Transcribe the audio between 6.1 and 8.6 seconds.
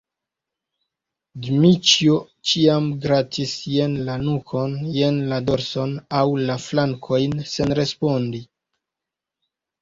aŭ la flankojn senrespondi.